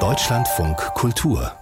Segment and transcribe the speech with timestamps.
[0.00, 1.52] Deutschlandfunk Kultur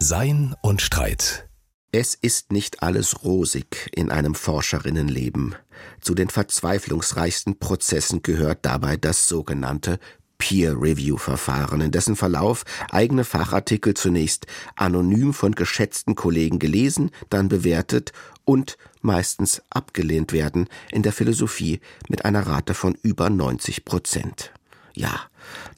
[0.00, 1.46] Sein und Streit
[1.92, 5.54] es ist nicht alles rosig in einem Forscherinnenleben.
[6.00, 10.00] Zu den verzweiflungsreichsten Prozessen gehört dabei das sogenannte
[10.38, 18.12] Peer-Review-Verfahren, in dessen Verlauf eigene Fachartikel zunächst anonym von geschätzten Kollegen gelesen, dann bewertet
[18.44, 24.52] und meistens abgelehnt werden, in der Philosophie mit einer Rate von über 90 Prozent.
[24.96, 25.20] Ja,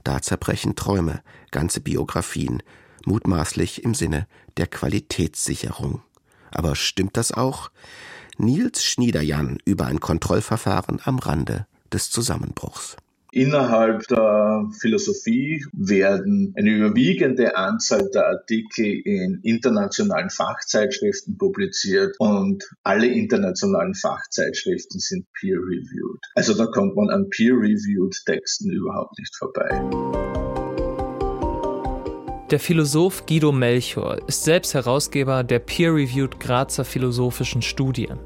[0.04, 2.62] da zerbrechen Träume, ganze Biografien,
[3.04, 6.02] mutmaßlich im Sinne der Qualitätssicherung.
[6.52, 7.72] Aber stimmt das auch?
[8.36, 12.96] Nils Schniederjan über ein Kontrollverfahren am Rande des Zusammenbruchs.
[13.32, 23.06] Innerhalb der Philosophie werden eine überwiegende Anzahl der Artikel in internationalen Fachzeitschriften publiziert und alle
[23.06, 26.20] internationalen Fachzeitschriften sind peer-reviewed.
[26.36, 29.68] Also da kommt man an peer-reviewed Texten überhaupt nicht vorbei.
[32.50, 38.18] Der Philosoph Guido Melchior ist selbst Herausgeber der peer-reviewed Grazer philosophischen Studien.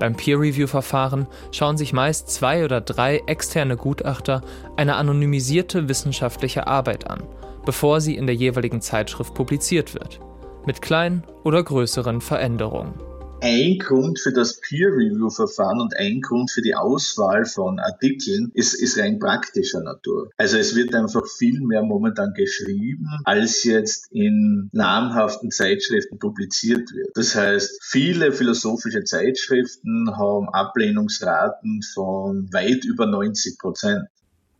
[0.00, 4.40] Beim Peer-Review-Verfahren schauen sich meist zwei oder drei externe Gutachter
[4.76, 7.22] eine anonymisierte wissenschaftliche Arbeit an,
[7.66, 10.18] bevor sie in der jeweiligen Zeitschrift publiziert wird,
[10.66, 12.94] mit kleinen oder größeren Veränderungen
[13.42, 18.98] ein Grund für das Peer-Review-Verfahren und ein Grund für die Auswahl von Artikeln ist, ist
[18.98, 20.30] rein praktischer Natur.
[20.36, 27.10] Also es wird einfach viel mehr momentan geschrieben, als jetzt in namhaften Zeitschriften publiziert wird.
[27.14, 34.04] Das heißt, viele philosophische Zeitschriften haben Ablehnungsraten von weit über 90 Prozent.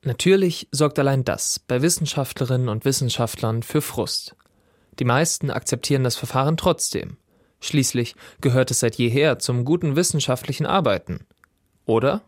[0.03, 4.35] Natürlich sorgt allein das bei Wissenschaftlerinnen und Wissenschaftlern für Frust.
[4.99, 7.19] Die meisten akzeptieren das Verfahren trotzdem
[7.61, 11.27] Schließlich gehört es seit jeher zum guten wissenschaftlichen Arbeiten.
[11.87, 12.23] Oder?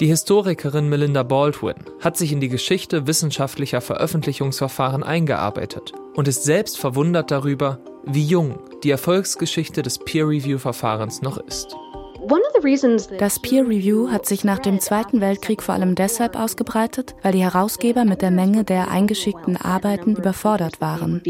[0.00, 6.78] Die Historikerin Melinda Baldwin hat sich in die Geschichte wissenschaftlicher Veröffentlichungsverfahren eingearbeitet und ist selbst
[6.78, 11.76] verwundert darüber, wie jung die Erfolgsgeschichte des Peer-Review-Verfahrens noch ist.
[13.18, 17.42] Das Peer Review hat sich nach dem Zweiten Weltkrieg vor allem deshalb ausgebreitet, weil die
[17.42, 21.22] Herausgeber mit der Menge der eingeschickten Arbeiten überfordert waren.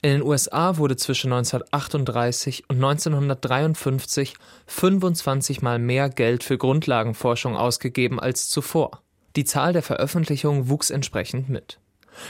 [0.00, 4.34] In den USA wurde zwischen 1938 und 1953
[4.68, 9.02] 25 Mal mehr Geld für Grundlagenforschung ausgegeben als zuvor.
[9.34, 11.80] Die Zahl der Veröffentlichungen wuchs entsprechend mit.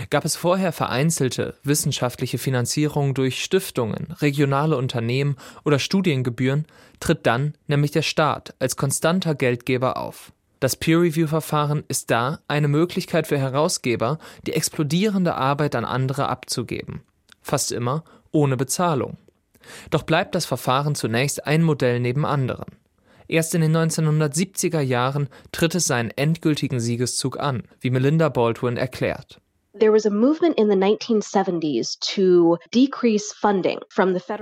[0.08, 6.64] Gab es vorher vereinzelte wissenschaftliche Finanzierung durch Stiftungen, regionale Unternehmen oder Studiengebühren,
[7.00, 10.32] tritt dann nämlich der Staat als konstanter Geldgeber auf.
[10.60, 17.02] Das Peer-Review-Verfahren ist da eine Möglichkeit für Herausgeber, die explodierende Arbeit an andere abzugeben
[17.48, 19.16] fast immer ohne Bezahlung.
[19.90, 22.66] Doch bleibt das Verfahren zunächst ein Modell neben anderen.
[23.26, 29.40] Erst in den 1970er Jahren tritt es seinen endgültigen Siegeszug an, wie Melinda Baldwin erklärt.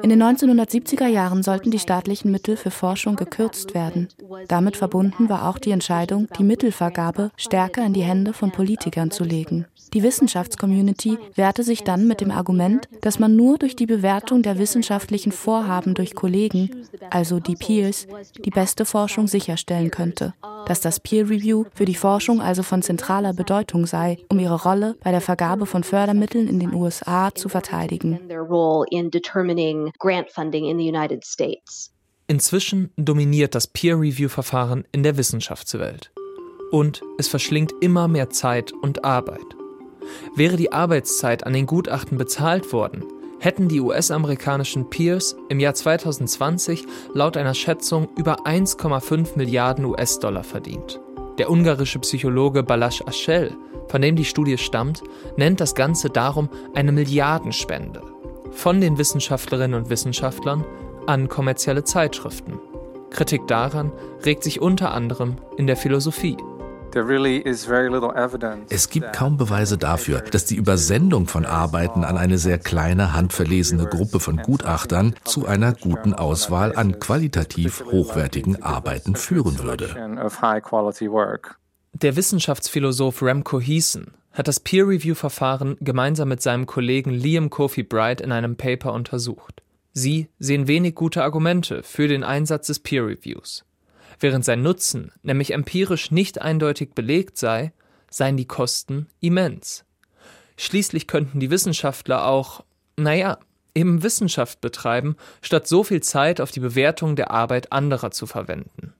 [0.02, 4.08] In den 1970er Jahren sollten die staatlichen Mittel für Forschung gekürzt werden.
[4.48, 9.24] Damit verbunden war auch die Entscheidung, die Mittelvergabe stärker in die Hände von Politikern zu
[9.24, 9.66] legen.
[9.92, 14.58] Die Wissenschaftscommunity wehrte sich dann mit dem Argument, dass man nur durch die Bewertung der
[14.58, 18.06] wissenschaftlichen Vorhaben durch Kollegen, also die Peers,
[18.44, 20.34] die beste Forschung sicherstellen könnte.
[20.66, 24.96] Dass das Peer Review für die Forschung also von zentraler Bedeutung sei, um ihre Rolle
[25.02, 28.18] bei der Vergabe von Fördermitteln in den USA zu verteidigen.
[32.26, 36.10] Inzwischen dominiert das Peer Review Verfahren in der Wissenschaftswelt.
[36.72, 39.56] Und es verschlingt immer mehr Zeit und Arbeit.
[40.34, 43.04] Wäre die Arbeitszeit an den Gutachten bezahlt worden,
[43.38, 51.00] hätten die US-amerikanischen Peers im Jahr 2020 laut einer Schätzung über 1,5 Milliarden US-Dollar verdient.
[51.38, 53.54] Der ungarische Psychologe Balasch Aschel,
[53.88, 55.02] von dem die Studie stammt,
[55.36, 58.02] nennt das Ganze darum eine Milliardenspende
[58.52, 60.64] von den Wissenschaftlerinnen und Wissenschaftlern
[61.06, 62.58] an kommerzielle Zeitschriften.
[63.10, 63.92] Kritik daran
[64.24, 66.36] regt sich unter anderem in der Philosophie.
[68.68, 73.86] Es gibt kaum Beweise dafür, dass die Übersendung von Arbeiten an eine sehr kleine, handverlesene
[73.86, 79.94] Gruppe von Gutachtern zu einer guten Auswahl an qualitativ hochwertigen Arbeiten führen würde.
[81.92, 88.32] Der Wissenschaftsphilosoph Remco Heeson hat das Peer-Review-Verfahren gemeinsam mit seinem Kollegen Liam Kofi Bright in
[88.32, 89.62] einem Paper untersucht.
[89.92, 93.64] Sie sehen wenig gute Argumente für den Einsatz des Peer-Reviews.
[94.20, 97.72] Während sein Nutzen nämlich empirisch nicht eindeutig belegt sei,
[98.10, 99.84] seien die Kosten immens.
[100.56, 102.64] Schließlich könnten die Wissenschaftler auch,
[102.96, 103.38] naja,
[103.74, 108.94] eben Wissenschaft betreiben, statt so viel Zeit auf die Bewertung der Arbeit anderer zu verwenden.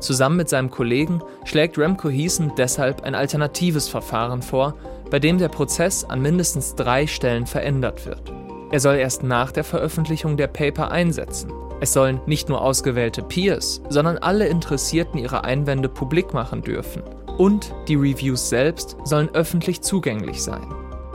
[0.00, 4.74] Zusammen mit seinem Kollegen schlägt Remco Heason deshalb ein alternatives Verfahren vor,
[5.10, 8.32] bei dem der Prozess an mindestens drei Stellen verändert wird.
[8.72, 11.52] Er soll erst nach der Veröffentlichung der Paper einsetzen.
[11.80, 17.02] Es sollen nicht nur ausgewählte Peers, sondern alle Interessierten ihre Einwände publik machen dürfen.
[17.38, 20.66] Und die Reviews selbst sollen öffentlich zugänglich sein.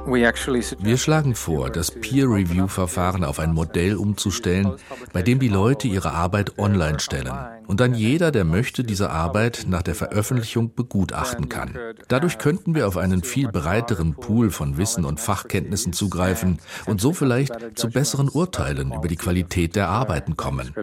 [0.08, 4.74] Wir schlagen vor, das Peer-Review-Verfahren auf ein Modell umzustellen,
[5.14, 7.34] bei dem die Leute ihre Arbeit online stellen
[7.68, 11.78] und dann jeder, der möchte, diese Arbeit nach der Veröffentlichung begutachten kann.
[12.08, 17.14] Dadurch könnten wir auf einen viel breiteren Pool von Wissen und Fachkenntnissen zugreifen und so
[17.14, 20.74] vielleicht zu besseren Urteilen über die Qualität der Arbeiten kommen.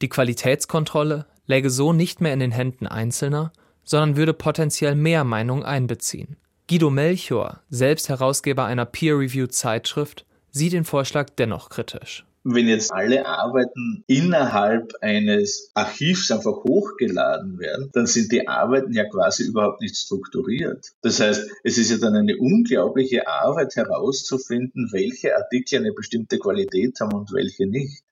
[0.00, 3.52] Die Qualitätskontrolle läge so nicht mehr in den Händen Einzelner,
[3.84, 6.36] sondern würde potenziell mehr Meinung einbeziehen.
[6.68, 12.24] Guido Melchior, selbst Herausgeber einer Peer-Review-Zeitschrift, sieht den Vorschlag dennoch kritisch.
[12.44, 19.04] Wenn jetzt alle Arbeiten innerhalb eines Archivs einfach hochgeladen werden, dann sind die Arbeiten ja
[19.08, 20.88] quasi überhaupt nicht strukturiert.
[21.02, 26.98] Das heißt, es ist ja dann eine unglaubliche Arbeit herauszufinden, welche Artikel eine bestimmte Qualität
[27.00, 28.02] haben und welche nicht.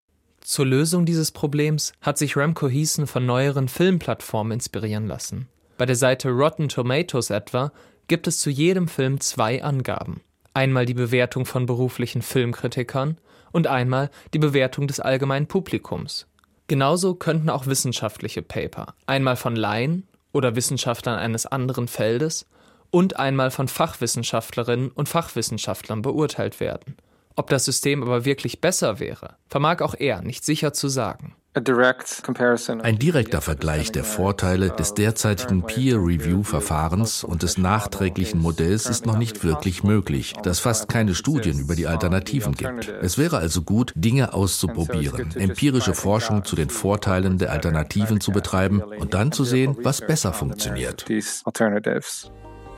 [0.42, 5.48] Zur Lösung dieses Problems hat sich Remco Heason von neueren Filmplattformen inspirieren lassen.
[5.76, 7.72] Bei der Seite Rotten Tomatoes etwa
[8.10, 10.20] gibt es zu jedem Film zwei Angaben.
[10.52, 13.18] Einmal die Bewertung von beruflichen Filmkritikern
[13.52, 16.26] und einmal die Bewertung des allgemeinen Publikums.
[16.66, 22.46] Genauso könnten auch wissenschaftliche Paper einmal von Laien oder Wissenschaftlern eines anderen Feldes
[22.90, 26.96] und einmal von Fachwissenschaftlerinnen und Fachwissenschaftlern beurteilt werden.
[27.36, 31.36] Ob das System aber wirklich besser wäre, vermag auch er nicht sicher zu sagen.
[31.52, 39.42] Ein direkter Vergleich der Vorteile des derzeitigen Peer-Review-Verfahrens und des nachträglichen Modells ist noch nicht
[39.42, 42.88] wirklich möglich, da es fast keine Studien über die Alternativen gibt.
[43.02, 48.80] Es wäre also gut, Dinge auszuprobieren, empirische Forschung zu den Vorteilen der Alternativen zu betreiben
[48.80, 51.04] und dann zu sehen, was besser funktioniert.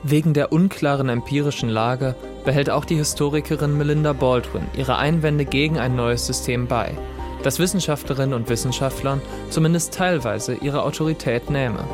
[0.04, 2.16] Wegen der unklaren empirischen Lage
[2.46, 6.96] behält auch die Historikerin Melinda Baldwin ihre Einwände gegen ein neues System bei
[7.43, 11.85] dass Wissenschaftlerinnen und Wissenschaftlern zumindest teilweise ihre Autorität nähme.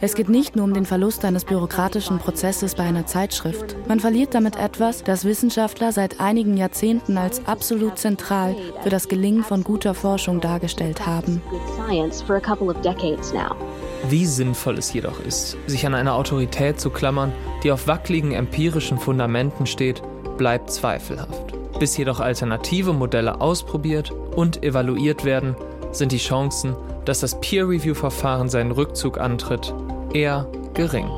[0.00, 3.74] Es geht nicht nur um den Verlust eines bürokratischen Prozesses bei einer Zeitschrift.
[3.88, 9.44] Man verliert damit etwas, das Wissenschaftler seit einigen Jahrzehnten als absolut zentral für das Gelingen
[9.44, 11.40] von guter Forschung dargestellt haben.
[14.08, 17.32] Wie sinnvoll es jedoch ist, sich an eine Autorität zu klammern,
[17.62, 20.02] die auf wackeligen empirischen Fundamenten steht,
[20.36, 21.39] bleibt zweifelhaft.
[21.80, 25.56] Bis jedoch alternative Modelle ausprobiert und evaluiert werden,
[25.92, 29.74] sind die Chancen, dass das Peer-Review-Verfahren seinen Rückzug antritt,
[30.12, 31.08] eher gering.